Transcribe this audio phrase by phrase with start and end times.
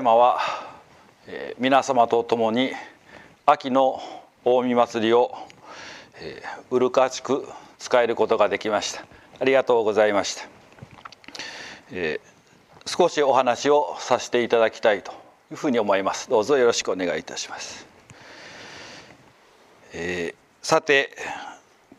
[0.00, 0.38] いまは、
[1.26, 2.72] えー、皆様と共に
[3.44, 4.00] 秋の
[4.44, 5.36] 大見祭りを、
[6.16, 7.46] えー、うるかしく
[7.78, 9.04] 使えることができました。
[9.38, 10.42] ありがとうございました、
[11.92, 15.12] えー、少しお話をさせていただきたいと
[15.50, 16.30] いうふうに思います。
[16.30, 17.86] どうぞよろしくお願いいたします、
[19.92, 21.14] えー、さて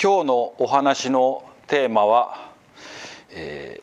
[0.02, 2.50] 今日のお話のテーマは、
[3.30, 3.80] え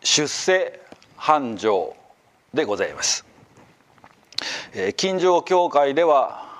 [0.00, 0.80] ー、出世
[1.16, 1.96] 繁盛
[2.54, 3.24] でございます、
[4.96, 6.50] 近所教会では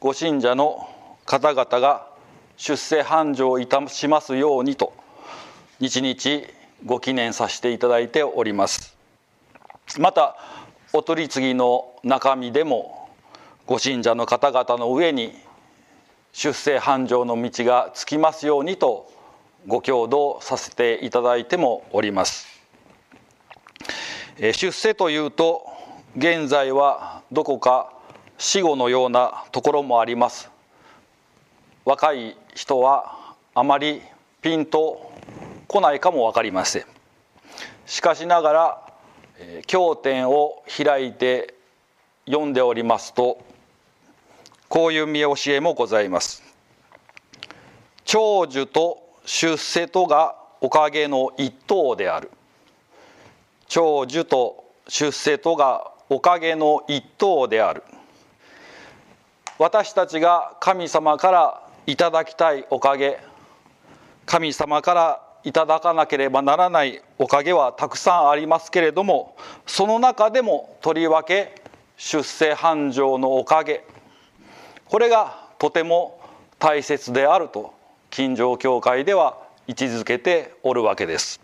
[0.00, 0.88] ご信者の
[1.24, 2.08] 方々が
[2.56, 4.92] 出世繁盛いたしますようにと
[5.78, 6.44] 日々
[6.84, 8.96] ご記念させていただいております。
[10.00, 10.36] また
[10.92, 13.08] お取り次ぎの中身でも
[13.64, 15.32] ご信者の方々の上に
[16.32, 19.08] 出世繁盛の道がつきますようにと
[19.68, 22.48] ご共同させていただいてもおります。
[24.36, 25.71] 出世というと
[26.14, 27.90] 現在はどこか
[28.36, 30.50] 死後のようなところもあります。
[31.86, 34.02] 若い人はあまり
[34.42, 35.10] ピンと
[35.68, 36.84] 来ないかも分かりません。
[37.86, 38.92] しかしながら
[39.66, 41.54] 経典を開いて
[42.26, 43.42] 読んでおりますと
[44.68, 46.42] こういう見教えもございます。
[48.04, 52.30] 長寿と出世とがおかげの一等である。
[53.66, 57.82] 長寿と出世とがおかげの一等である。
[59.58, 63.18] 私たちが神様からいただきたいおかげ。
[64.26, 69.36] 神様からいただかなければならないおかげはたくさんありますけれども
[69.66, 71.60] その中でもとりわけ
[71.96, 73.82] 出世繁盛のおかげ。
[74.84, 76.20] これがとても
[76.58, 77.72] 大切であると
[78.10, 81.40] 近所教会では位置づけておるわけです。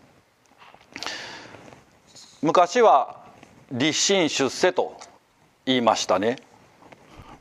[2.43, 3.17] 昔は
[3.71, 4.97] 立身出世と
[5.65, 6.37] 言いましたね、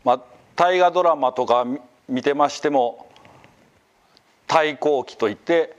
[0.04, 0.20] まあ、
[0.56, 1.64] 大河ドラマとか
[2.08, 3.10] 見てましても
[4.46, 5.76] 太閤記といって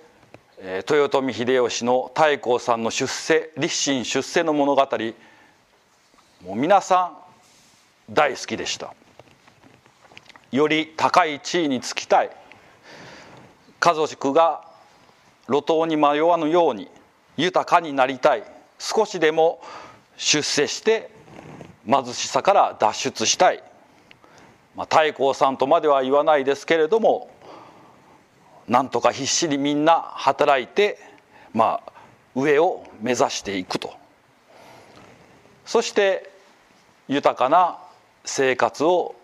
[0.89, 4.87] 豊臣秀吉の太閤さんの出世立身出世の物語
[6.45, 7.11] もう皆さ
[8.09, 8.93] ん大好きでした。
[10.51, 12.31] より高い地位につきたい。
[13.79, 14.63] 家族が
[15.47, 16.89] 路頭に迷わぬように
[17.37, 18.43] 豊かになりたい。
[18.79, 19.61] 少しでも
[20.19, 21.09] 出世して
[21.87, 23.63] 貧しさから脱出したい。
[24.75, 27.31] まあ、太閤さんとまでは言わないですけれども
[28.67, 30.99] なんとか必死にみんな働いて、
[31.53, 31.91] まあ、
[32.35, 33.93] 上を目指していくと。
[35.65, 36.29] そして
[37.07, 37.79] 豊かな
[38.25, 39.15] 生活を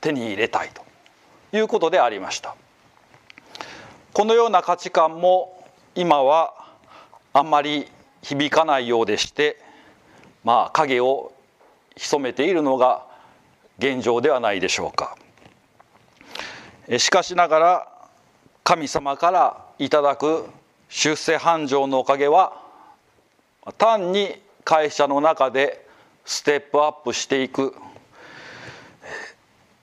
[0.00, 0.88] 手に入れたいと。
[1.52, 2.54] いうことでありました。
[4.12, 5.64] このような価値観も
[5.94, 6.52] 今は
[7.32, 7.88] あんまり
[8.22, 9.58] 響かないようでして
[10.44, 11.32] まあ影を
[11.96, 13.04] 潜めているのが
[13.78, 15.16] 現状ではないでしょうか。
[16.98, 17.88] しかしながら
[18.64, 20.46] 神様からいただく
[20.88, 22.62] 出世繁盛のおかげは
[23.76, 25.86] 単に会社の中で
[26.24, 27.74] ステップアップしていく。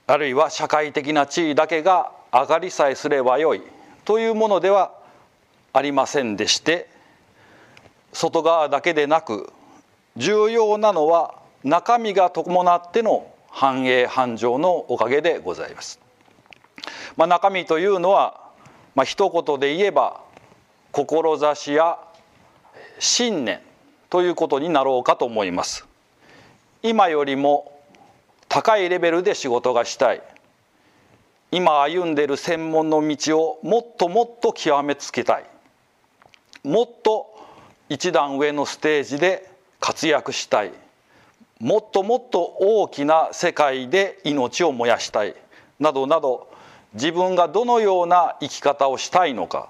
[0.07, 3.61] あるいは社会的な地位だけが上がりさえすればよい。
[4.03, 4.91] というものでは
[5.73, 6.87] ありませんでして
[8.13, 9.51] 外側だけでなく
[10.17, 15.99] 重要なのは中身が伴っての繁栄繁盛のおかげでございます。
[17.15, 18.41] まあ、中身というのは、
[18.93, 20.21] まあ一言で言えば
[20.91, 21.97] 志や
[22.99, 23.61] 信念
[24.09, 25.85] ということになろうかと思います。
[26.83, 27.75] 今よりも
[28.47, 30.21] 高いレベルで仕事がしたい
[31.51, 35.45] 今歩んでいる専門の道をもっともっと極めつけたい
[36.63, 37.27] もっと
[37.89, 39.49] 一段上のステージで
[39.79, 40.71] 活躍したい。
[41.59, 45.35] もっともっと大きな世界で命を燃やしたい。
[45.79, 46.49] などなど
[46.93, 49.69] 自分がどのような生き方をしたいのか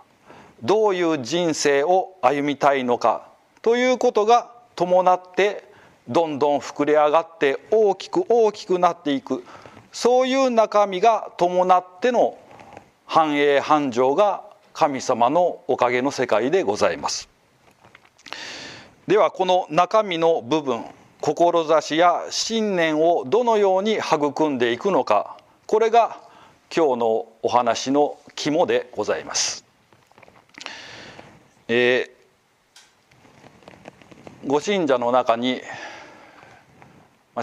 [0.62, 3.28] どういう人生を歩みたいのか
[3.62, 5.64] ということが伴って
[6.08, 9.44] どんどん膨れ上がって大きく大きくなっていく。
[9.92, 12.38] そういう中身が伴っての
[13.06, 14.44] 繁栄繁盛が
[14.74, 17.35] 神様のおかげの世界でございます。
[19.08, 20.84] ではこの中身の部分
[21.22, 25.38] 志や信念をどのように育んでいくのか
[25.68, 26.20] これが
[26.76, 29.64] 今日のお話の肝でございます。
[31.68, 35.62] えー、ご信者の中に、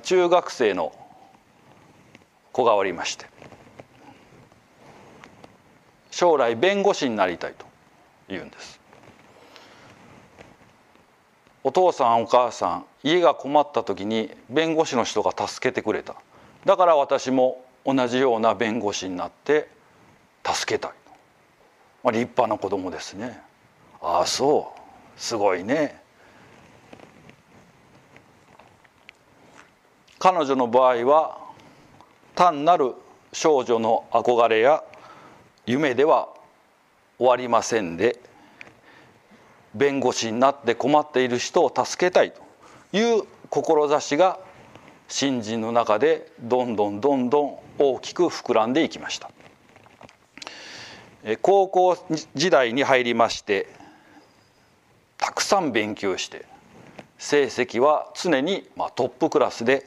[0.02, 0.92] 中学生の
[2.52, 3.26] 子がおりまして
[6.10, 7.66] 将来弁護士になりたいと
[8.28, 8.81] 言うんです。
[11.64, 16.16] お父さんお母さん家が困った時に弁護士の人が助けてくれた。
[16.64, 19.68] だから私も同じような弁護士になって
[20.44, 20.90] 助けたい、
[22.02, 23.40] まあ、立派な子供ですね。
[24.00, 24.80] ああそう。
[25.16, 26.00] すごいね。
[30.18, 31.38] 彼女の場合は
[32.34, 32.94] 単なる
[33.32, 34.84] 少女の憧れや
[35.66, 36.28] 夢では
[37.18, 38.20] 終わりませんで
[39.74, 42.42] 弁護士になって困っている人を助けたいと
[42.96, 44.38] いう志が
[45.08, 49.30] 新人の中でどんどんどんどん大きく膨らんでいきました。
[51.40, 51.96] 高校
[52.34, 53.68] 時代に入りまして
[55.18, 56.46] たくさん勉強して
[57.18, 59.86] 成績は常にトップクラスで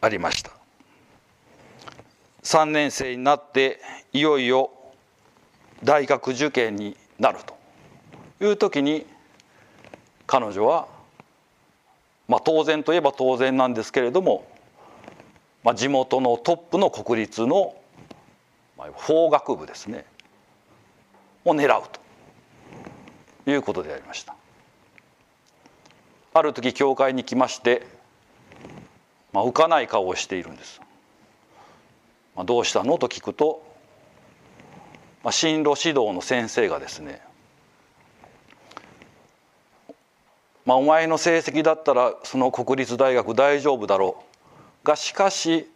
[0.00, 0.50] ありました。
[2.42, 3.80] 3年生になって
[4.12, 4.70] いよいよ
[5.84, 7.57] 大学受験になると。
[8.40, 9.06] いう時に
[10.26, 10.86] 彼女は、
[12.28, 14.46] まあ、当然といえば当然なんですけれども、
[15.64, 17.74] まあ、地元のトップの国立の
[18.94, 20.04] 法学部ですね
[21.44, 21.82] を狙う
[23.44, 24.34] ということでありました。
[26.34, 27.86] ある時教会に来まして、
[29.32, 30.80] まあ、浮かない顔をしているんです。
[32.36, 32.98] まあ、どうしたの？
[32.98, 33.66] と聞くと、
[35.24, 37.20] まあ、進路指導の先生がですね
[40.68, 44.22] まあ、お前の成績だったらその国立大学大丈夫だろ
[44.84, 44.86] う。
[44.86, 45.66] がしかし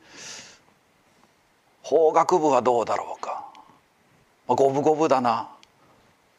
[1.81, 3.47] 法学部はどうだろうか、
[4.47, 5.49] まあ、五分五分だな。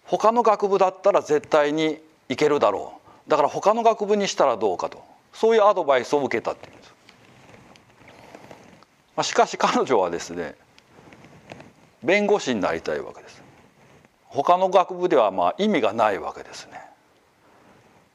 [0.06, 1.98] 他の学部だったら絶対に
[2.30, 2.94] いけるだろ
[3.28, 3.30] う。
[3.32, 5.04] だから他の学部にしたらどうかと。
[5.34, 6.94] そういうアドバイスを受けたっていうんです、
[9.16, 10.54] まあ、しかし彼女はですね
[12.04, 13.42] 弁護士になりたいわけです。
[14.28, 16.93] 他の学部ではまあ意味がないわけですね。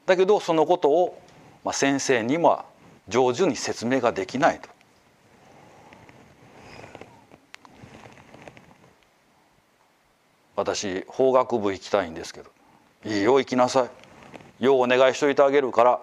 [0.09, 1.21] だけどそのことを、
[1.63, 2.65] まあ、先生には
[3.07, 4.67] 上手に説明ができないと。
[10.55, 12.49] 私法学部行きたいんですけど
[13.05, 13.87] 「いいよ行きなさ
[14.59, 14.65] い。
[14.65, 16.01] ようお願いしといてあげるから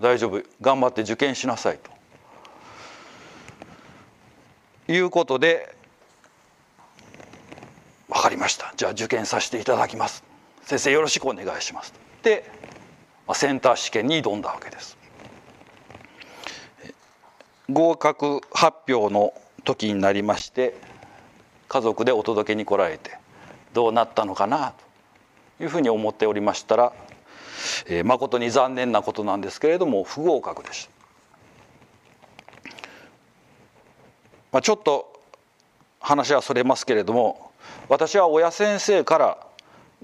[0.00, 0.40] 大丈夫。
[0.60, 1.78] 頑張って受験しなさい」
[4.86, 4.92] と。
[4.92, 5.74] いうことで
[8.08, 8.72] 「分かりました。
[8.76, 10.22] じゃあ受験させていただきます。
[10.62, 12.48] 先生よろしくお願いします」で
[13.34, 14.96] センター試験に挑んだわけです。
[17.70, 19.34] 合格発表の
[19.64, 20.74] 時になりまして
[21.68, 23.18] 家族でお届けに来られて
[23.72, 24.72] どうなったのかな
[25.58, 26.92] というふうに思っておりましたら、
[27.86, 30.90] えー、誠に残念なことなんですけれども不合格でした、
[34.52, 35.20] まあ、ちょっと
[35.98, 37.50] 話はそれますけれども
[37.88, 39.38] 私は親先生から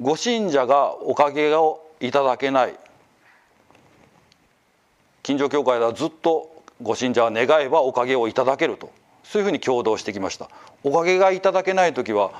[0.01, 2.75] ご信者がおかげをいただけない。
[5.23, 8.91] 近所教会ではずっとご信者は願えばおかげをいただけると。
[9.23, 10.49] そういうふうに共同してきました。
[10.83, 12.33] おかげがいただけない時は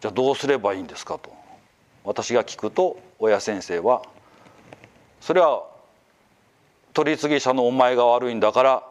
[0.00, 1.32] じゃあどうすればいいんですかと。
[2.04, 4.02] 私が聞くと親先生は
[5.20, 5.64] それは
[6.94, 8.82] 取り次ぎ者のお前が悪いんだから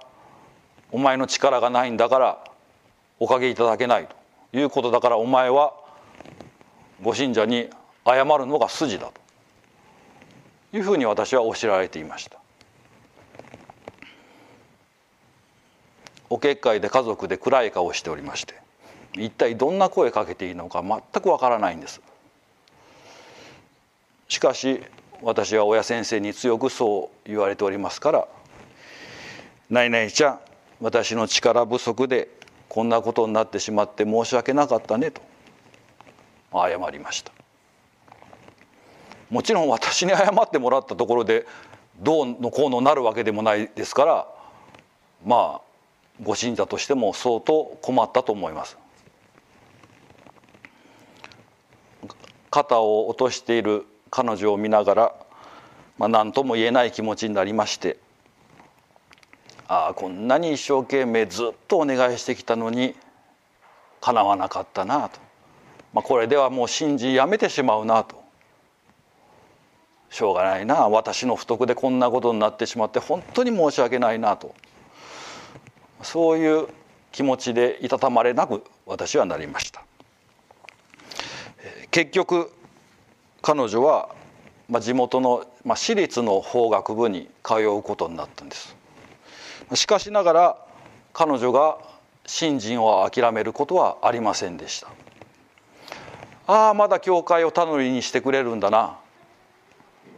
[0.91, 2.43] お前の力がないんだから
[3.19, 4.15] おかげいただけないと。
[4.57, 5.73] いうことだからお前は
[7.01, 7.69] ご信者に
[8.05, 9.25] 謝るのが筋だと。
[10.73, 12.44] いうふうに私は教えられていました。
[16.29, 18.55] お結界で家族で暗い顔をしておりまして
[19.15, 22.01] 一体どんな声かけていいのか全くわからないんです。
[24.27, 24.82] しかし
[25.22, 28.27] 私は親先生に強くそう言われておりますから
[29.70, 30.39] 「ないないちゃん
[30.82, 32.27] 私の力不足で
[32.67, 35.22] こんなことになってしまって申し訳なかったね」と
[36.51, 37.32] 謝りました。
[39.29, 41.46] もちろん私に謝ってもらったところで
[42.00, 44.27] どうのこうのなるわけでもないですから
[45.25, 45.62] まあ
[46.24, 48.77] ご信者としても相当困ったと思います。
[52.55, 55.15] 肩を落としている彼女を見ながら、
[55.98, 57.98] まあ、何とも言えない気持ちになりまして
[59.67, 62.95] ああこんなに一生懸命ずっとお願いしてきたのに
[64.00, 65.19] かなわなかったなと、
[65.91, 68.24] まあ、これではもう信じやめてしまうなと。
[70.10, 70.88] しょうがないな。
[70.88, 74.55] 私の不徳でこんなことになってしまって本当に申し訳ないなと。
[76.05, 76.67] そういう
[77.12, 79.83] 気持ちでいたたまれなく私はなりました。
[81.91, 82.51] 結局
[83.41, 84.09] 彼女は、
[84.69, 88.75] ま、地元の、ま、私立の法学部に通うことになったんです。
[89.74, 90.57] しかしながら
[91.13, 91.77] 彼女が
[92.25, 94.88] 信心を諦めることはありませんでした。
[96.47, 98.97] ああまだ教会を頼りにしてくれるんだな。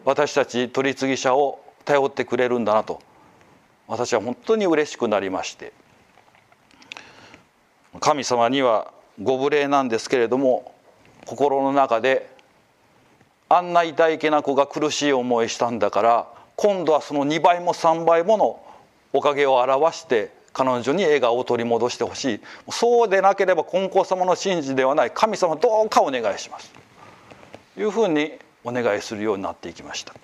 [0.03, 3.01] 私たち取り次ぎ者を頼ってくれるんだなと。
[3.88, 5.74] 私は本当に嬉しくなりまして
[8.00, 8.91] 神様には
[9.22, 10.74] ご無礼なんですけれども
[11.25, 12.29] 心の中で
[13.50, 18.63] あんな痛いけな子が苦しい思いしたんだから今度はその2倍も3倍もの
[19.13, 22.41] おかげを表して彼女に笑顔を取り戻してほしい。
[22.72, 26.72] そうでなければ金光様の神事ではない神様どうかお願いします。
[27.75, 30.15] というふうにお願いするようになっていきました。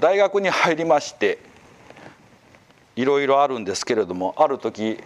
[0.00, 1.38] 大学に入りまして
[2.96, 4.98] いろいろあるんですけれどもある時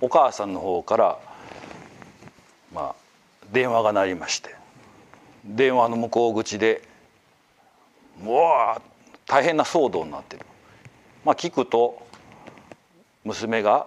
[0.00, 1.18] お母さんの方から
[2.72, 2.94] まあ
[3.52, 4.54] 電話が鳴りまして
[5.44, 6.82] 電話の向こう口で
[8.22, 8.80] うわ
[9.26, 10.44] 大変な騒動になってる。
[11.24, 12.06] まあ聞くと
[13.24, 13.86] 娘が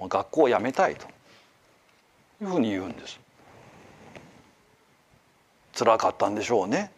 [0.00, 1.06] 学校を辞めたいと
[2.42, 3.20] いうふうに言うんです。
[5.76, 6.90] 辛かったんでしょうね。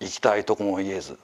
[0.00, 1.18] 行きたいとこも言えず。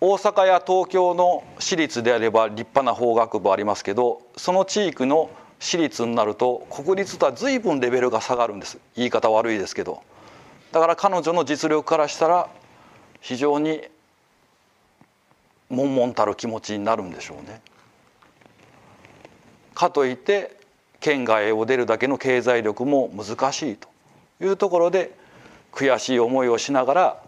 [0.00, 5.28] 大阪や東京の私立であれば立派な法学部ありますけどその地域の
[5.58, 8.78] 私立になると国立とは随分レベルが下がるんです。
[8.94, 10.02] 言い方悪いですけど。
[10.70, 12.48] だから彼女の実力からしたら
[13.20, 13.82] 非常に
[15.70, 17.60] 悶々たる気持ちになるんでしょうね。
[19.74, 20.56] かといって
[21.00, 23.88] 県外を出るだけの経済力も難しいと
[24.40, 25.12] いうところで
[25.72, 27.22] 悔しい思いをしながら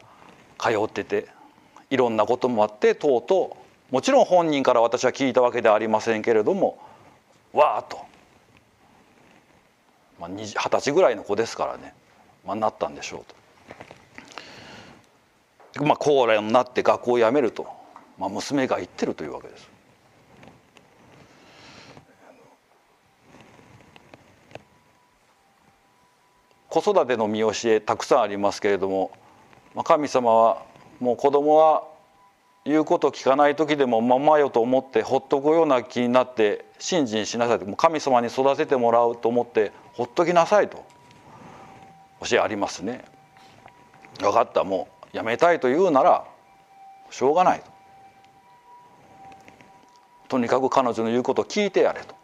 [0.59, 1.29] 通ってて
[1.91, 3.57] いろんなこともあってとうと
[3.91, 6.79] うもちろん本人から私は聞いたわけではありませんけれども
[7.53, 8.11] わーっと
[10.21, 11.95] まあ、二十歳ぐらいの子ですからね、
[12.47, 13.25] まあ、なったんでしょ
[15.75, 15.85] うと。
[15.85, 17.67] まあ、高齢になって学校を辞めると、
[18.19, 19.70] まあ、娘が言ってるというわけです。
[26.71, 29.11] 子育ての見教えたくさんありますけれども、
[29.85, 30.63] 神様は
[31.01, 31.85] もう子供は
[32.65, 40.85] 言うこと聞かない時でもままよと思ってほっとくような気になって信心しなさいと神様に育ててもらうと思ってほっときなさいと
[42.29, 43.05] 教えありますね。
[44.21, 46.25] 分かったもうやめたいと言うなら
[47.11, 47.65] しょうがないと。
[50.29, 52.15] とにかく彼女の言うことを聞いてやれと。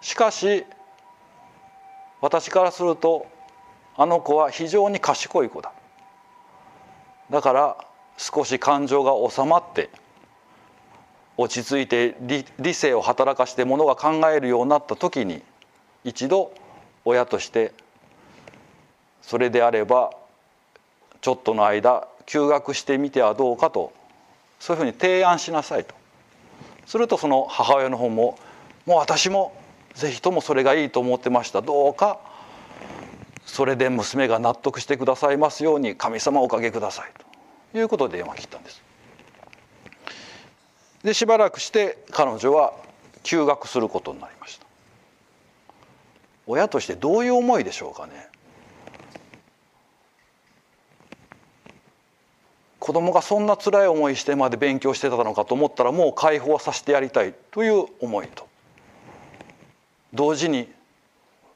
[0.00, 0.64] しかし
[2.20, 3.26] 私からすると
[3.96, 5.72] あの子は非常に賢い子だ。
[7.30, 7.76] だから
[8.16, 9.88] 少し感情が収まって
[11.36, 12.16] 落ち着いて
[12.58, 15.42] 理性を働かしてものが考えるようになった時に
[16.04, 16.52] 一度
[17.04, 17.72] 親として
[19.22, 20.10] それであれば
[21.20, 23.92] ちょっとの間休学してみてはどうかと
[24.58, 25.94] そういうふうに提案しなさいと
[26.84, 28.38] するとその母親の方も
[28.84, 29.54] もう私も
[29.94, 32.20] 是非ともそれがいいと思ってましたどうか
[33.44, 37.12] それで娘が納得してくださいますように神様おかげください
[37.72, 38.82] ということで電話切ったんです。
[41.02, 42.74] でしばらくして彼女は
[43.22, 44.66] 休学することになりました。
[46.46, 48.28] 親としてどういう思いでしょうかね。
[52.78, 58.49] 子供がそんな辛い思いしてまで勉強してたのかと思ったらもう解放させてやりたいという思いと
[60.14, 60.68] 同時に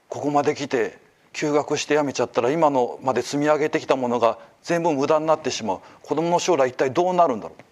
[0.08, 0.98] ここまで来て
[1.32, 7.62] 休学してやめちゃったら今のまで積み上げてきたものが全部無駄になってしまう子どもの将来一体どうなるんだろう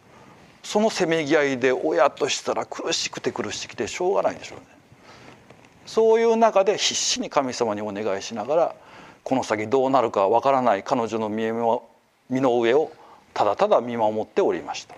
[0.67, 4.67] そのせめぎ合いで親としたら苦しくて苦しくてしょうがないでしょうね。
[5.87, 8.75] そういう中で必死に神様にお願いしながら
[9.25, 12.93] この先どうなるかわからない彼女の身の上を
[13.35, 14.95] ただただ見守っておりました。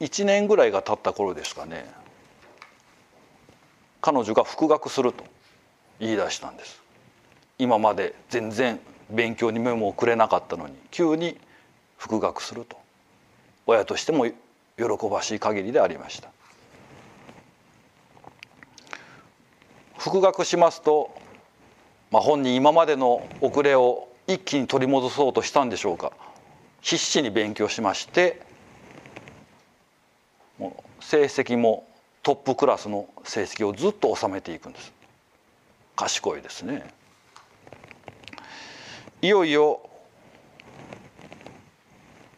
[0.00, 1.86] 1年ぐらいが経った頃ですかね。
[4.00, 5.24] 彼女が復学すると
[5.98, 6.82] 言い出したんです。
[7.58, 8.78] 今まで全然
[9.10, 11.38] 勉強に目もくれなかったのに急に
[11.96, 12.76] 復学すると。
[13.66, 14.34] 親としても喜
[15.10, 16.28] ばしい限りでありました。
[19.96, 21.16] 復学しますと、
[22.10, 26.12] まあ、本人今までの遅れを一気に取り戻そうとしたんでしょうか。
[26.82, 28.42] 必死に勉強しまして
[30.58, 31.86] もう成績も
[32.22, 34.92] トップクラスの成績をずっと収めていくんです。
[35.96, 36.84] 賢いですね。
[39.22, 39.80] いよいよ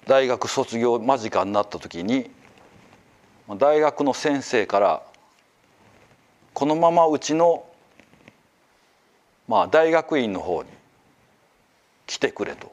[0.07, 2.31] 大学卒業間近になった時に
[3.59, 5.03] 大学の先生から
[6.55, 7.67] このままうちの
[9.49, 10.69] まあ大学院の方に
[12.07, 12.73] 来てくれと。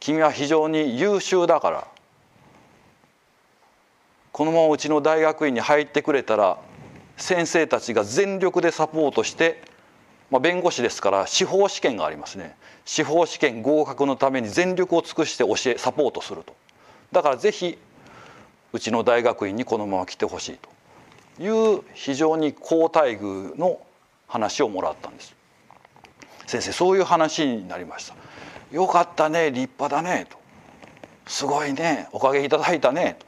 [0.00, 1.88] 君は非常に優秀だから
[4.38, 6.58] このままうちの大学院に入ってくれたら
[7.16, 9.60] 先生たちが全力でサポートして
[10.30, 12.54] まあ、弁護士ですから司法試験がありますね。
[12.84, 16.54] 司法試験合格のために全力を尽くして教えサポートすると。
[17.10, 17.78] だからぜひ
[18.72, 21.42] うちの大学院にこのまま来てほしいと。
[21.42, 23.80] いう非常に好待遇の
[24.28, 25.34] 話をもらったんです。
[26.46, 28.14] 先生そういう話になりました。
[28.70, 30.38] よかったね立派だねと。
[31.26, 33.27] すごいねおかげいただいたねと。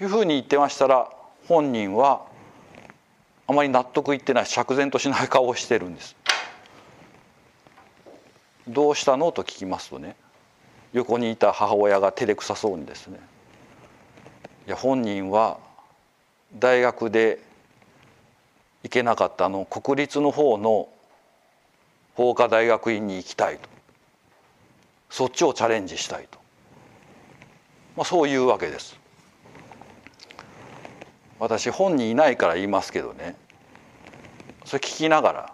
[0.00, 1.10] いうふうに言ってましたら
[1.46, 2.26] 本人は
[3.46, 6.16] あまり納得いってない釈然としない顔をしてるんです。
[8.68, 9.32] どうしたの？
[9.32, 10.14] と聞きますとね
[10.92, 13.18] 横にいた母親が照れくさそうにですね
[14.68, 15.58] いや本人は
[16.54, 17.40] 大学で
[18.84, 20.88] 行けなかったあの国立の方の
[22.14, 23.68] 法科大学院に行きたいと
[25.08, 26.38] そっちをチャレンジしたいと、
[27.96, 28.99] まあ、そういうわけです。
[31.40, 33.34] 私本人いないから言いますけどね。
[34.66, 35.52] それ聞きながら。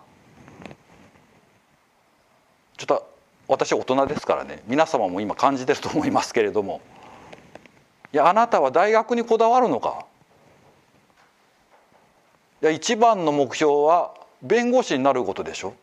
[2.76, 3.09] ちょっと
[3.47, 4.62] 私大人ですからね。
[4.66, 6.81] 皆様も今感じてると思いますけれども。
[8.12, 10.05] いやあなたは大学にこだわるのか。
[12.62, 14.12] いや一番の目標は
[14.43, 15.75] 弁護士になることでしょ。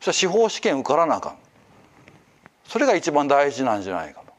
[0.00, 1.38] それ司法試験受からなあかん。
[2.64, 4.32] それが一番大事なんじゃないかと。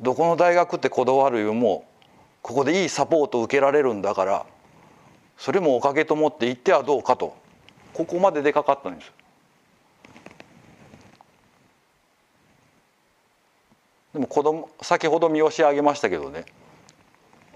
[0.00, 1.84] どこの大学ってこだわるよりも
[2.44, 4.44] ここでいいサポートを受けられるんだから
[5.38, 7.34] それもおかげと思って行ってはどうかと
[7.94, 9.10] ここまで出かかったんです。
[14.12, 16.44] でも子供先ほど見教えあげましたけどね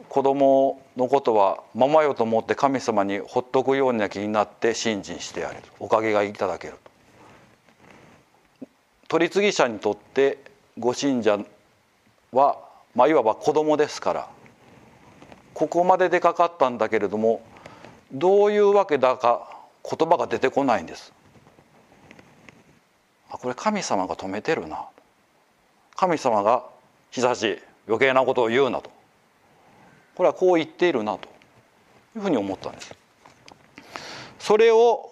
[0.08, 6.78] 子供のことはままよと思って神様にほっとくような気になって信心してやるおかげがいただける
[8.60, 8.66] と
[9.08, 10.38] 取り次ぎ者にとって
[10.78, 11.38] ご信者
[12.32, 12.58] は、
[12.94, 14.28] まあ、いわば子供ですから
[15.58, 17.40] ここまで出かかったんだけれども
[18.12, 21.12] どういうわけだか言葉が出てこないんです。
[23.28, 24.86] あこれ神様が止めてるな。
[25.96, 26.64] 神様が
[27.10, 28.92] 久し余計なことを言うなと。
[30.14, 31.28] これはこう言っているなと。
[32.14, 32.94] いうふうに思ったんです。
[34.38, 35.10] それを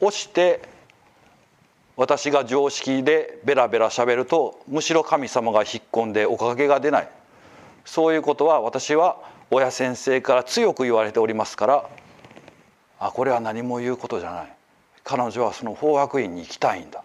[0.00, 0.60] 押して
[1.96, 7.15] 私が常識でベラベラしゃべるとむしろ神様が引っ込んでおかげが出ない。
[7.86, 9.16] そういうことは私は
[9.50, 11.88] 親先生から強く言われておりますから
[12.98, 14.52] あこれは何も言うことじゃない。
[15.04, 17.04] 彼女はその法学院に行きたいんだ。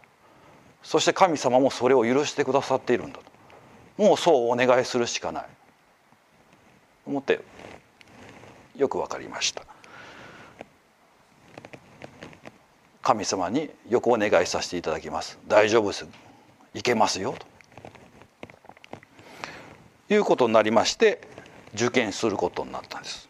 [0.81, 4.03] そして神様もそれを許してくださっているんだと。
[4.03, 5.45] もうそうお願いするしかない。
[7.05, 7.41] 思って
[8.75, 9.63] よく分かりました。
[13.01, 15.37] 神様によくお願いさせていただきます。
[15.47, 16.07] 大丈夫です。
[16.73, 17.50] いけますよと。
[20.15, 21.21] いうことになりまして
[21.73, 23.29] 受験することになったんです。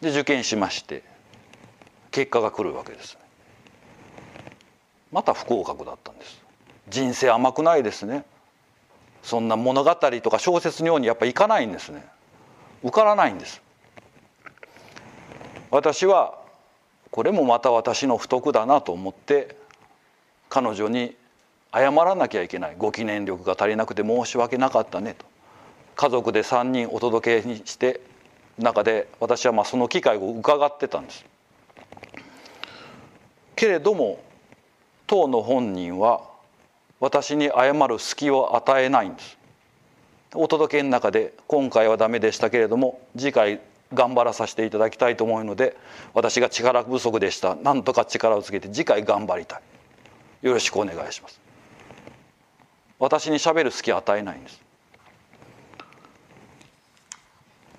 [0.00, 1.02] で受験しまして
[2.10, 3.18] 結果が来るわけです。
[5.10, 6.42] また不合格だったんです。
[6.88, 8.24] 人生甘くないですね。
[9.22, 12.04] そんな物語とか小説のようにやっぱいかないんですね。
[12.82, 13.62] 受からないんです。
[15.70, 16.38] 私は
[17.10, 19.56] これもまた私の不徳だなと思って
[20.48, 21.16] 彼女に
[21.72, 22.74] 謝らなきゃいけない。
[22.76, 25.24] ご記念力が足りなくて申し訳なかったねと。
[25.96, 28.00] 家族で3人お届けにして
[28.58, 31.24] 中で私はまあその機会を伺ってたんです。
[33.56, 34.22] けれども
[35.06, 36.22] 当の本人は
[37.00, 39.38] 私に謝る隙を与えないんです。
[40.34, 43.60] お届けの中で今回はダメでしたけれども次回
[43.92, 45.76] 頑張らさせていただきたいと思うので
[46.14, 47.54] 私が力不足でした。
[47.54, 49.62] なんとか力をつけて次回頑張りたい。
[50.42, 51.41] よろしくお願いします。
[53.02, 54.62] 私にしゃべる隙与えないんです。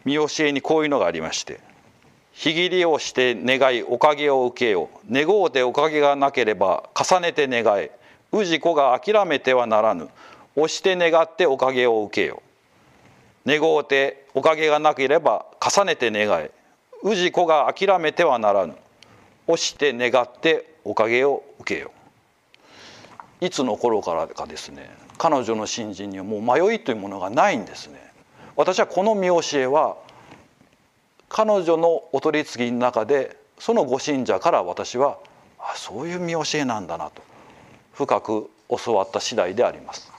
[0.03, 1.62] 見教えにこういうのがありまして
[2.36, 5.07] 「日切りをして願いおかげを受けよう。
[5.09, 7.91] 願うておかげがなければ重ねて願え。
[8.33, 10.09] 氏子が諦めてはならぬ。
[10.57, 12.43] 押して願っておかげを受けよ
[13.45, 13.49] う。
[13.49, 16.51] 願うておかげがなければ重ねて願え。
[17.01, 18.75] 氏子が諦めてはならぬ。
[19.47, 21.93] 押して願っておかげを受けよ
[23.39, 25.02] いつの頃からかですね。
[25.17, 27.99] 彼女の信心にはもう迷いというものがないんですね。
[28.56, 29.97] 私はこの見教えは
[31.30, 35.17] 彼女のお取り次ぎの中でそのご信者から私は
[35.58, 37.21] あそういう見教えなんだなと
[37.93, 40.12] 深く教わった次第であります。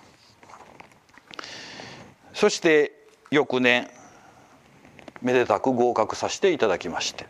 [2.32, 2.92] そして
[3.30, 3.88] 翌年
[5.22, 7.26] めでたく合格させていただきまして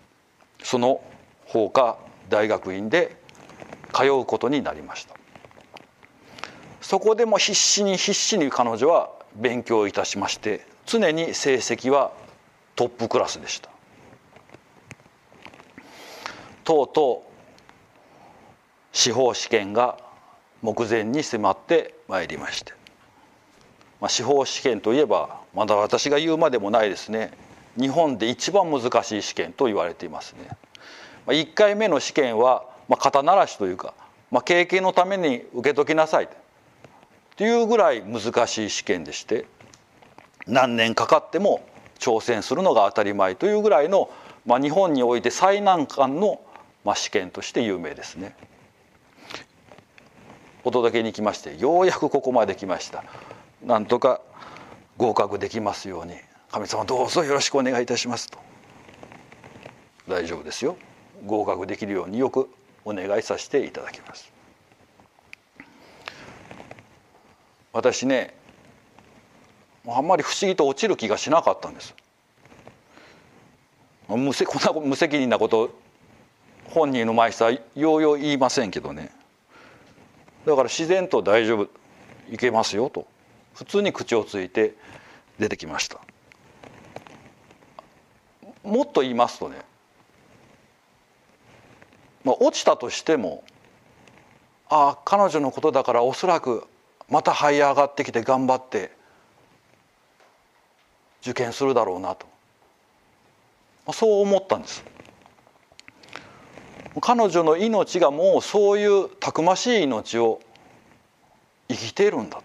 [0.62, 1.00] その
[1.46, 1.98] 法科
[2.29, 3.16] 大学院で
[3.92, 5.14] 通うことになりました。
[6.84, 12.12] そこでも必死に必死に彼女は勉強いたしまして常に成績は
[12.76, 13.70] トップクラスでした。
[16.62, 17.32] とうとう
[18.92, 19.96] 司法試験が
[20.60, 22.72] 目前に迫ってまいりまして、
[23.98, 27.32] まあ、司法試験といえばまだ私が言うまでもないですね。
[27.80, 30.48] 日本で一番難しい試験と言われていますね。
[31.24, 33.94] まあ、1回目の試験は、まあ、肩慣らしというか、
[34.30, 36.28] まあ、経験のために受けときなさい。
[37.36, 39.46] というぐらい難しい試験でして
[40.46, 41.66] 何年かかっても
[41.98, 44.10] 挑戦するのが当たり前というぐらいの、
[44.46, 46.40] まあ、日本において最難関の、
[46.84, 48.36] まあ、試験として有名ですね。
[50.64, 53.04] お届けに来ましてようやくここまで来ました。
[53.64, 54.20] なんとか
[54.96, 56.14] 合格できますように。
[56.50, 58.38] 神様どうぞよろしくお願いいたしますと。
[60.08, 60.76] 大丈夫ですよ。
[61.26, 62.48] 合格できるようによく
[62.84, 64.33] お願いさせていただきます。
[67.74, 68.32] 私ね
[69.87, 71.94] あんまり不思議と落ちる気がしなかったんです。
[74.08, 75.70] 無責こんな無責任なこと
[76.66, 79.10] 本人の前さようよう言いませんけどね。
[80.46, 81.68] だから自然と大丈夫
[82.30, 83.06] いけますよと。
[83.54, 84.74] 普通に口をついて
[85.38, 86.00] 出てきました。
[88.62, 89.56] もっと言いますとね、
[92.24, 93.44] まあ、落ちたとしても
[94.70, 96.66] ああ彼女のことだからおそらく
[97.08, 98.90] また這い上がってきて頑張って
[101.22, 102.26] 受験するだろうなと、
[103.86, 104.84] まあ、そう思ったんです。
[107.00, 110.40] 彼女の命がもうそういうたくましい命を
[111.68, 112.44] 生きているんだと。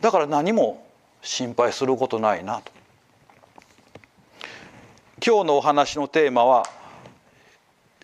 [0.00, 0.84] だから何も
[1.22, 2.72] 心配することないなと。
[5.24, 6.64] 今日のお話のテーマは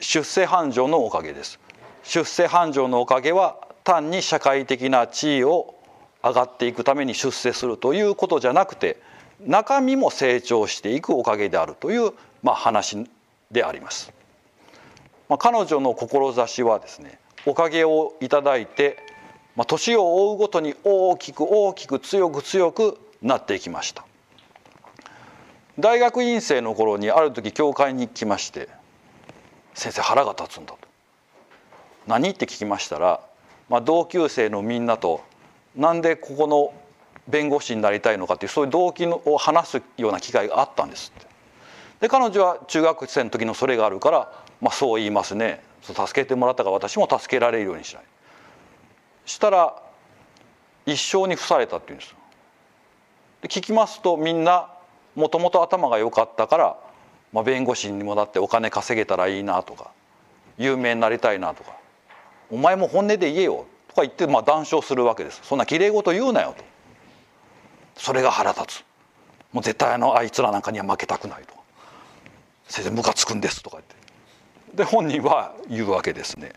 [0.00, 1.58] 出世繁盛のおかげです。
[2.02, 5.74] 出世繁盛のおかげは単に社会的な地位を
[6.22, 9.00] 上がっていくために出世するということじゃなくて
[9.40, 12.12] 中身も成長していくおかげであるという、
[12.42, 13.06] まあ、話
[13.50, 14.12] であります。
[15.28, 18.98] まあ、彼女の志はですねおかげをいただいて、
[19.56, 24.04] まあ、年を追うごとに大きく大きく強く強くなっていきました
[25.78, 28.68] 大学院生の頃にある時教会に来まして
[29.74, 30.78] 「先生腹が立つんだ」と
[32.06, 33.20] 「何?」って聞きましたら、
[33.70, 35.22] まあ、同級生のみんなと
[35.74, 36.74] 「なんでここの
[37.28, 41.30] 弁護士になりたいのか」っていうそういう動機を話すような機会があったんですって。
[42.00, 45.62] で彼女は中学生の時のそれがあるからまあ、そう言いますね。
[45.82, 48.04] 助けてもらったから私も助けられるようにしない。
[49.24, 49.80] したら
[50.86, 52.14] 一生に付されたって言うんです
[53.42, 54.68] で聞きますとみんな
[55.14, 56.76] もともと頭が良かったから、
[57.32, 59.90] まあ、弁護士にもなってお金稼げたらいいなとか
[60.58, 61.72] 有名になりたいなとか
[62.50, 63.66] お前も本音で言えよ。
[63.88, 65.40] とか言ってまあ談笑するわけです。
[65.42, 66.64] そんなきれい事言うなよと。
[67.96, 68.84] それが腹立つ。
[69.52, 71.54] もう絶対あのあいつらなんかには負けたくないと。
[72.68, 74.76] 先生ムカつくんですとか言って。
[74.76, 76.52] で本人は言うわけですね。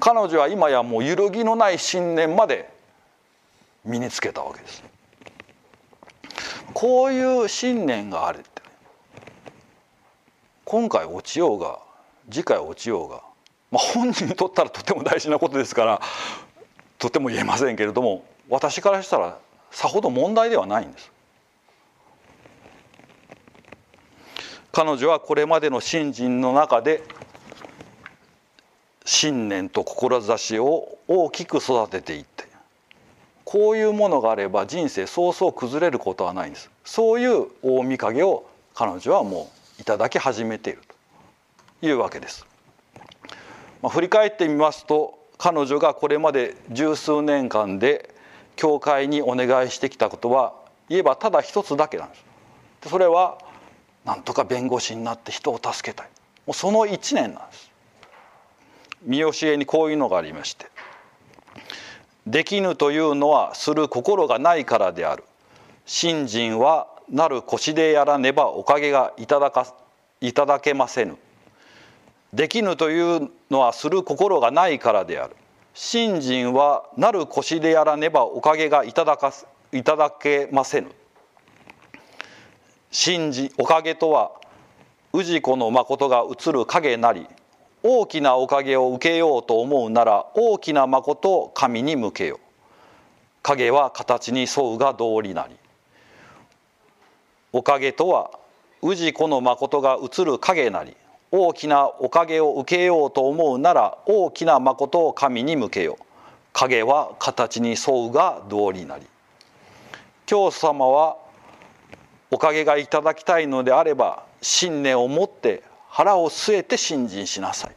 [0.00, 2.70] 彼女は今やもう揺るぎのない信念まで
[3.84, 4.84] 身につけたわけです。
[6.74, 8.62] こういう信念があるって、
[10.64, 11.78] 今回落ちようが
[12.30, 13.22] 次回落ちようが、
[13.70, 16.00] まあ、本人にとったらとても大事なことですから
[16.98, 19.38] とても言えませんけれども私からしたら
[19.70, 21.12] さほど問題ではないんです。
[24.72, 27.02] 彼女はこれまでの信心の中で
[29.04, 32.46] 信念と志を大きく育てていって
[33.44, 36.70] こういうものがあれば人生そうそう崩れることはないんです。
[36.84, 40.82] そういう大見影を彼女はもういただき始めている
[41.80, 42.46] というわけです、
[43.82, 48.14] まあ、振り返ってみますと彼女がこれまで十数年間で
[48.56, 50.52] 教会にお願いしてきたことは
[50.88, 52.24] 言えばただ一つだけなんです。
[52.88, 53.38] それは
[54.04, 56.08] なんとか弁護士になって人を助けたい。
[56.46, 57.70] もうその1年なんです。
[59.02, 60.66] 見教えにこういうのがありまして
[62.26, 65.24] 「できぬというのはする心がないからである。
[65.86, 69.72] 信心はなる腰でやらねばおかげがいただか
[70.20, 71.16] いただけませぬ」
[72.32, 75.36] できぬというのはする心がないからである。
[75.74, 79.32] 信心はなる腰でやらねばおかげがいただか
[79.72, 80.90] いただけませぬ。
[82.90, 84.32] 信じおかげとは
[85.12, 87.26] 氏子の誠が映る影なり
[87.82, 92.40] 大きなおかげを受けようと思うなら大きな誠を神に向けよ
[93.42, 95.56] 影は形に沿うが道理なり。
[97.52, 98.30] おかげとは
[98.82, 100.96] 氏子の誠が映る影なり。
[101.30, 105.98] 大きなおかげを受けようと思うなら大きな誠を神に向けよ
[106.52, 109.06] 影は形に沿うが道理なり。
[110.26, 111.16] 教祖様は
[112.30, 117.74] おかげがいただきたいのであれば信念を持って腹を据えて信心しなさい。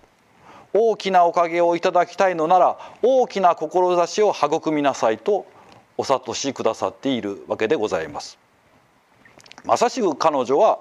[0.74, 5.46] 大きなおかげをいただきたいのなら大きな志を育みなさいと
[5.98, 8.38] お諭しくださっているわけでございます。
[9.64, 10.80] まさしく彼女は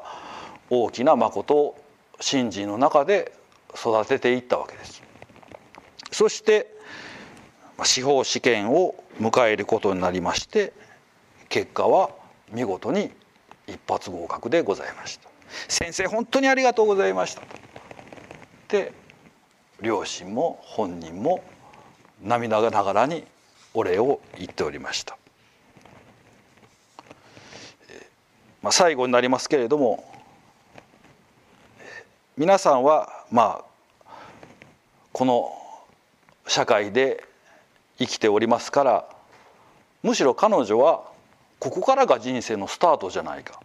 [0.71, 1.77] 大きな誠を
[2.21, 3.33] 信心の中で
[3.75, 5.03] 育てていったわけです。
[6.13, 6.67] そして
[7.83, 10.73] 司法試験を迎えることになりまして
[11.49, 12.11] 結果は
[12.53, 13.11] 見事に
[13.67, 15.29] 一発合格でございました。
[15.69, 17.43] 先生本当にありがとうございました。
[18.69, 18.93] で
[19.81, 21.43] 両親も本人も
[22.23, 23.25] 涙ながらに
[23.73, 25.17] お礼を言っておりました、
[28.63, 30.10] まあ、最後になりますけれども
[32.37, 33.65] 皆さんはま
[34.05, 34.13] あ
[35.13, 35.53] この
[36.47, 37.25] 社会で
[37.99, 39.09] 生きておりますから
[40.03, 41.03] むしろ彼女は
[41.59, 43.61] ここからが人生のスタートじゃないか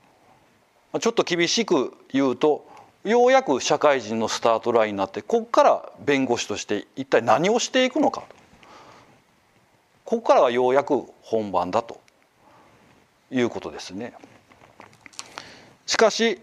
[1.00, 2.68] ちょっと厳しく言うと
[3.04, 8.24] ようやく社会人のスタートラインになってここから弁護士として一体何をしていくのか
[10.04, 12.00] ここからがようやく本番だと
[13.32, 14.14] いうことですね。
[15.88, 16.40] しかし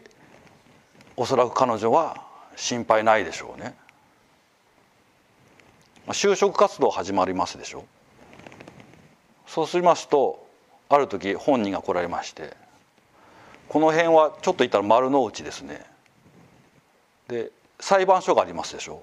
[1.17, 2.23] おそらく彼女は
[2.57, 3.75] 心配ないでしょうね。
[6.09, 7.85] 就職活動始まりますでしょ。
[9.47, 10.47] そうしますと
[10.89, 12.57] ある時本人が来られまして
[13.69, 15.85] この辺はちょっと言ったら丸の内ですね。
[17.29, 19.03] で裁判所がありますでしょ。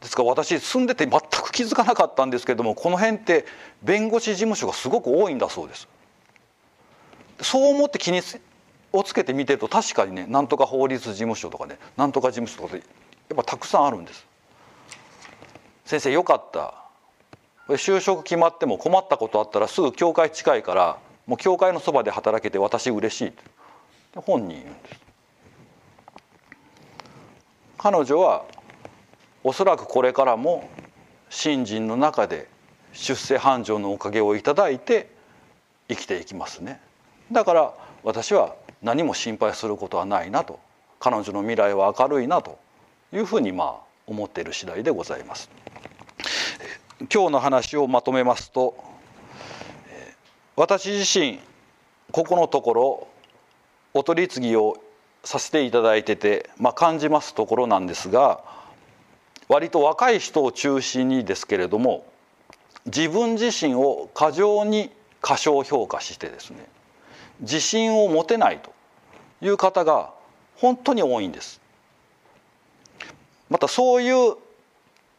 [0.00, 3.44] ですから私住んでて全く気づかなかったんですけどもこの辺って
[3.82, 5.88] 弁護士事務所がすごく多いんだそうです。
[7.40, 8.20] そう思って気に
[8.92, 12.82] をつけて見てると確かにねなんとか法律事務所とかねなんとか事務所とかで
[13.28, 14.26] やっぱたくさんあるんです。
[15.84, 16.74] 先生よかった。
[17.76, 23.32] 就職決まっても困ったことあったらすぐ教会近いからもう教会のそばで働けて私嬉しい
[24.14, 25.00] 本人言うんです。
[27.76, 28.44] 彼女は
[29.44, 30.68] おそらくこれからも
[31.28, 32.48] 信心の中で
[32.92, 35.10] 出世繁盛のおかげをいただいて
[35.88, 36.80] 生きていきますね。
[37.30, 40.60] だから私は何も心配することはないなと。
[41.00, 42.58] 彼女の未来は明るいなと。
[43.12, 43.74] いうふうにまあ
[44.06, 45.50] 思っている次第でございます。
[47.12, 48.74] 今日の話をまとめますと
[50.56, 51.38] 私自身
[52.10, 53.08] ここのところ
[53.94, 54.76] お取り次ぎを
[55.22, 58.42] させていただいてて、まあ、感じますところなんですが
[59.48, 62.04] 割と若い人を中心にですけれども
[62.86, 66.66] 自分自身を過剰に過小評価してですね
[67.40, 68.72] 自信を持てないと
[69.40, 70.12] いう方が
[70.56, 71.60] 本当に多いんです。
[73.48, 74.36] またそういう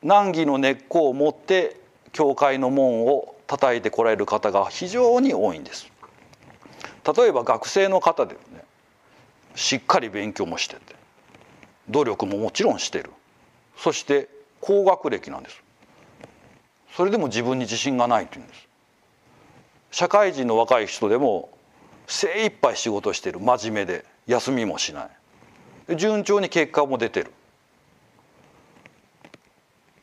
[0.04, 1.78] 難儀の根っこを持って
[2.12, 5.92] 教会の門を叩いてこられる方が非常に多いんです。
[7.18, 8.64] 例えば学生の方でね
[9.56, 10.96] しっかり勉強もしてて
[11.90, 13.12] 努力ももちろんしてる
[13.78, 14.30] そして
[14.62, 15.62] 高学歴なんです
[16.96, 18.68] それでも自分に自信がないというんです
[19.92, 21.50] 社会人の若い人でも
[22.10, 23.40] 精一杯仕事してる。
[23.40, 24.04] 真面目で。
[24.26, 25.10] 休みもしな
[25.88, 25.96] い。
[25.96, 27.32] 順調に結果も出てる。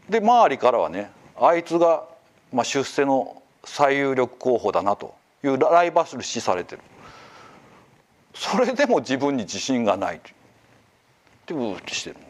[0.08, 2.04] で周りからはねあいつが、
[2.52, 5.14] まあ、出世の最有力候補だなと。
[5.44, 6.82] いうライバル視されてる。
[8.34, 10.16] それでも自分に自信がない。
[10.16, 10.20] っ
[11.46, 12.26] てうーってしてるんで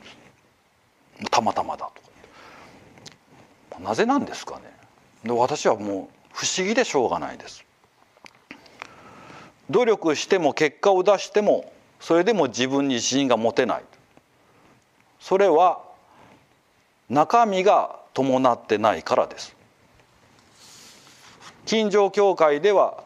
[1.22, 1.30] す。
[1.30, 1.90] たまたまだ
[3.70, 3.80] と。
[3.80, 4.64] なぜなんですかね。
[5.24, 7.65] で私はもう不思議でしょうがないです。
[9.70, 13.82] 努力しても結果を出してもそれでも自分に自信が持てない。
[15.20, 15.82] それは
[17.08, 19.56] 中身が伴ってないからです。
[21.64, 23.02] 近所教会では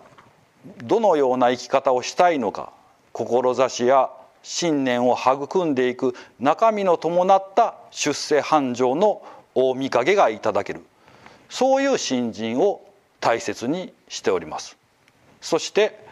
[0.84, 2.72] どのような生き方をしたいのか
[3.12, 4.10] 志や
[4.42, 9.22] 信念を育んでいく中身の伴った出世繁盛の
[9.54, 10.84] 大御影がいただける。
[11.48, 12.82] そういう信心を
[13.20, 14.76] 大切にしております。
[15.40, 16.09] そして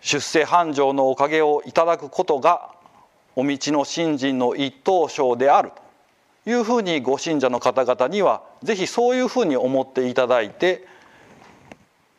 [0.00, 2.70] 出世繁盛のおかげをいただくことが
[3.36, 5.72] お道の信心の一等賞である
[6.44, 10.86] というふうにご信者の方々には是非そういうふうに思っていただいて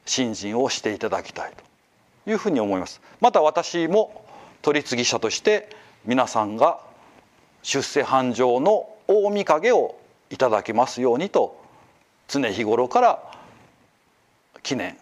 [0.06, 1.54] 信心をしていただきたい
[2.26, 3.02] というふうに思います。
[3.22, 4.26] また私も
[4.62, 6.80] 取り次ぎ者として皆さんが
[7.64, 11.60] 出世繁盛の大御影をいただけますようにと
[12.28, 13.32] 常日頃から
[14.64, 14.98] 記念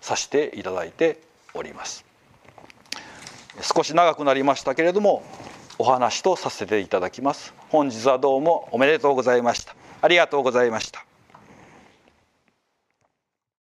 [0.00, 1.20] させていただいて
[1.54, 2.04] おります。
[3.62, 5.22] 少し長くなりましたけれども
[5.78, 7.54] お話とさせていただきます。
[7.70, 9.74] 本日はどうもおめでとうございました。
[10.02, 11.04] ありがとうございました。